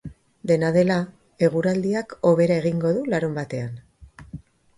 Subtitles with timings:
[0.51, 0.95] Dena dela,
[1.47, 3.79] eguraldiak hobera egingo du larunbatean.